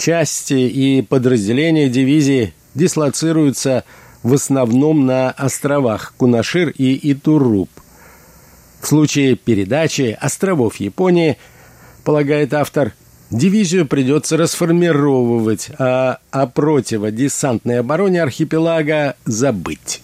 [0.00, 3.84] части и подразделения дивизии дислоцируются
[4.22, 7.70] в основном на островах Кунашир и Итуруп.
[8.80, 11.36] В случае передачи островов Японии,
[12.02, 12.94] полагает автор,
[13.30, 20.02] дивизию придется расформировывать, а о противодесантной обороне архипелага забыть.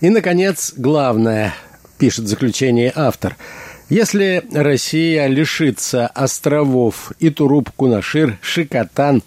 [0.00, 1.54] И, наконец, главное,
[1.98, 3.36] пишет заключение автор.
[3.88, 9.22] Если Россия лишится островов Итуруп-Кунашир, Шикотан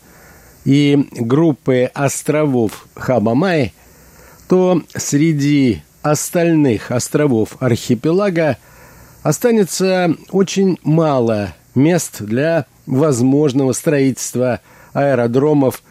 [0.66, 3.74] и группы островов Хабамай,
[4.48, 8.58] то среди остальных островов архипелага
[9.24, 14.60] останется очень мало мест для возможного строительства
[14.94, 15.82] аэродромов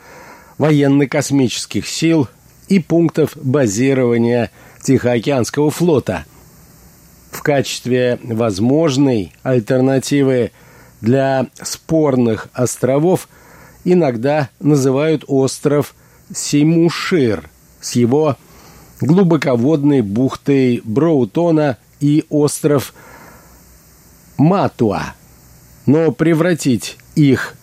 [0.59, 2.29] военно-космических сил
[2.69, 4.51] и пунктов базирования
[4.89, 6.25] Тихоокеанского флота.
[7.31, 10.51] В качестве возможной альтернативы
[11.03, 13.29] для спорных островов
[13.85, 15.95] иногда называют остров
[16.35, 17.51] Симушир
[17.83, 18.39] с его
[19.03, 22.95] глубоководной бухтой Броутона и остров
[24.39, 25.15] Матуа.
[25.85, 27.57] Но превратить их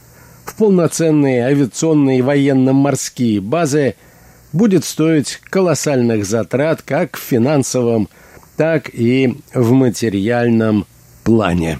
[0.45, 3.95] в полноценные авиационные военно-морские базы
[4.55, 8.07] будет стоить колоссальных затрат как в финансовом,
[8.55, 10.87] так и в материальном
[11.23, 11.79] плане.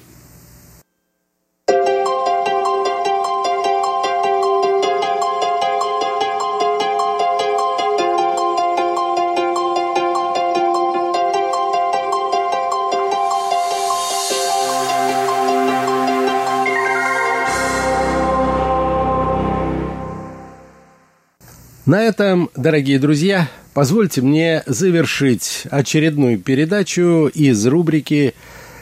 [21.86, 28.34] На этом, дорогие друзья, позвольте мне завершить очередную передачу из рубрики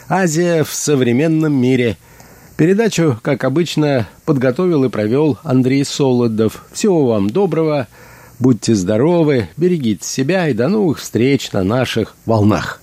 [0.07, 1.97] «Азия в современном мире».
[2.55, 6.65] Передачу, как обычно, подготовил и провел Андрей Солодов.
[6.71, 7.89] Всего вам доброго,
[8.39, 12.82] будьте здоровы, берегите себя и до новых встреч на наших волнах.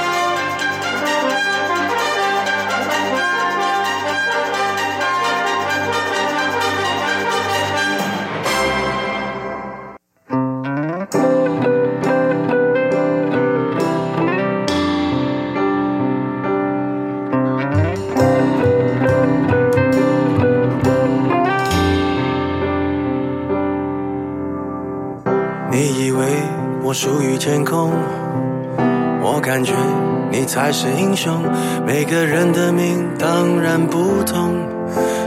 [30.71, 31.43] 是英雄。
[31.85, 34.55] 每个人的命当然不同，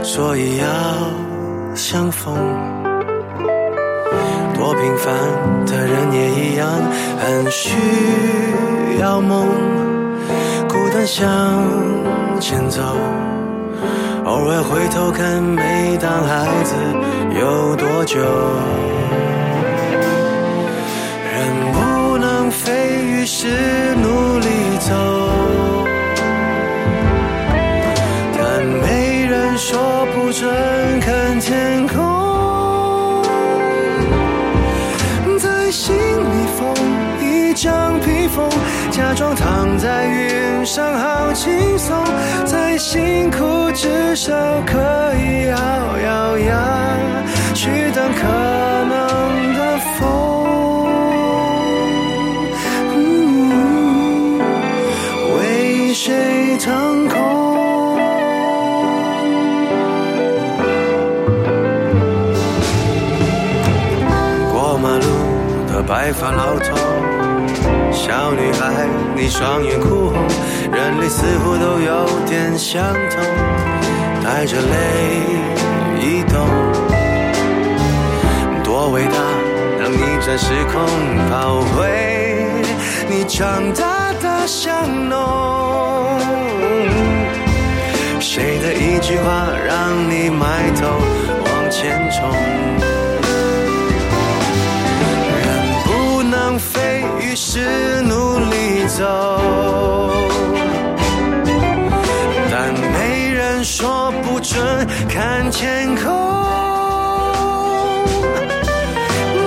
[0.03, 0.65] 所以要
[1.75, 2.35] 相逢。
[4.57, 5.13] 多平凡
[5.65, 6.67] 的人也一样，
[7.19, 7.75] 很需
[8.99, 9.47] 要梦。
[10.67, 11.25] 孤单向
[12.39, 12.81] 前走，
[14.25, 16.73] 偶尔回头看，每当孩子
[17.39, 18.19] 有多久。
[21.31, 21.35] 人
[21.73, 23.47] 不能飞于是
[23.95, 24.47] 努力
[24.79, 24.93] 走，
[30.35, 33.23] 说不准看天空。
[35.39, 36.75] 在心里缝
[37.21, 38.49] 一张披风，
[38.91, 41.95] 假装躺在云上好轻松。
[42.43, 44.33] 再辛苦，至少
[44.67, 44.77] 可
[45.15, 45.55] 以咬
[46.03, 46.97] 咬牙
[47.53, 48.27] 去等可
[48.89, 50.03] 能的风。
[55.37, 57.44] 为谁腾空？
[65.87, 66.75] 白发老头，
[67.91, 70.27] 小女孩，你双眼哭红，
[70.71, 72.81] 人类似乎都有点相
[73.11, 73.23] 同，
[74.23, 74.73] 带着泪
[75.99, 76.47] 移动，
[78.63, 79.13] 多伟大！
[79.79, 80.81] 让逆转时空，
[81.29, 82.47] 跑回
[83.07, 86.19] 你长大的香浓。
[88.19, 90.87] 谁的一句话让你埋头
[91.45, 92.94] 往前冲？
[97.35, 99.03] 是努力走。
[102.49, 106.05] 但没人说不准看天空，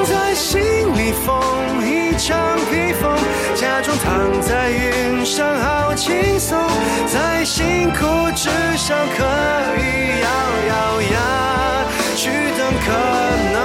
[0.05, 1.34] 在心里缝
[1.86, 2.36] 一张
[2.70, 3.16] 披风，
[3.55, 6.59] 假装躺在云上好轻松。
[7.07, 9.24] 再辛苦，至少可
[9.78, 10.28] 以咬
[10.68, 11.16] 咬牙
[12.14, 12.28] 去
[12.59, 12.86] 等可
[13.55, 13.57] 能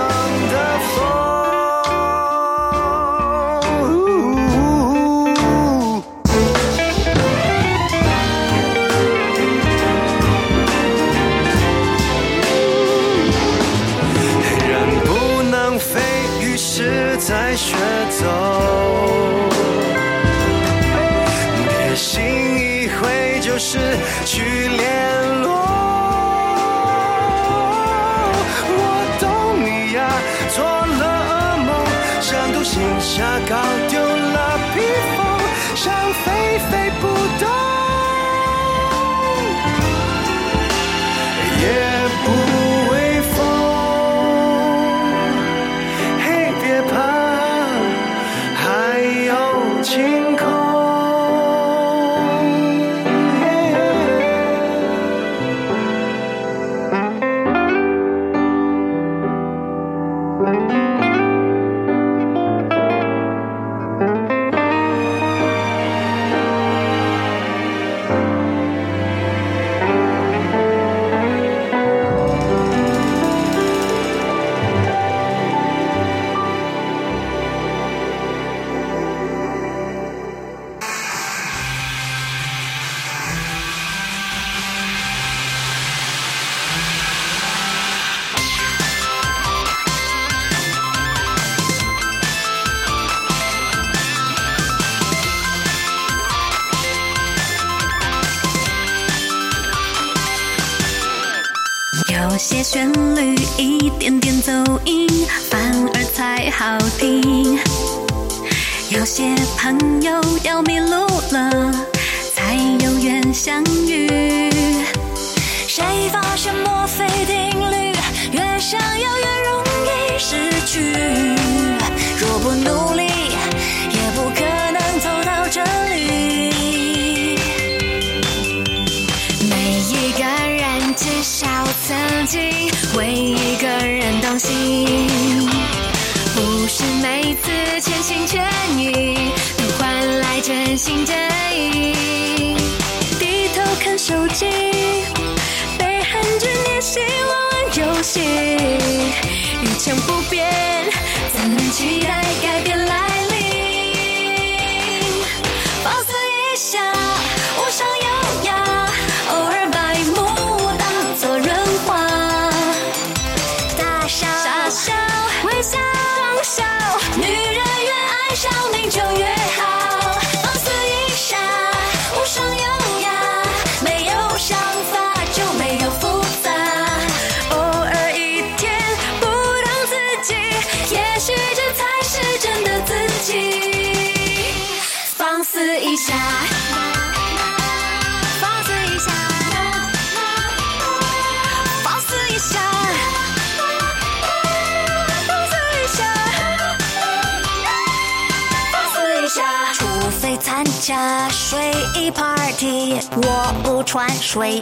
[202.92, 204.62] 我不穿睡衣，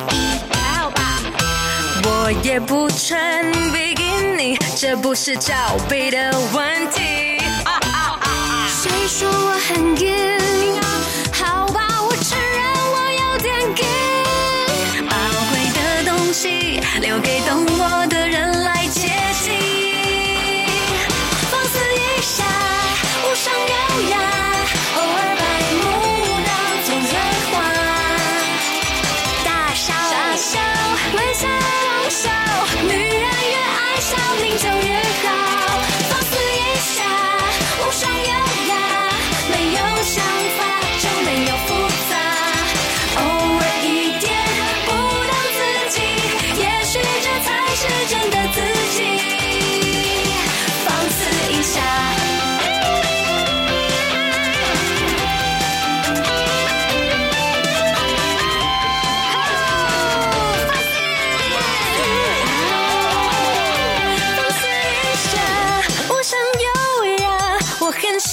[0.53, 1.19] 好吧？
[2.03, 4.03] 我也不穿比基
[4.37, 5.55] 尼，这不是罩
[5.89, 7.39] 背的问题。
[8.67, 10.79] 谁说我很硬？
[11.33, 12.61] 好吧，我承认
[12.93, 13.83] 我有点硬。
[15.09, 15.15] 宝
[15.49, 15.79] 贵的
[16.11, 18.20] 东西留给懂我的。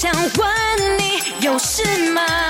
[0.01, 1.83] 想问你有事
[2.15, 2.48] 吗？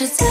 [0.00, 0.29] just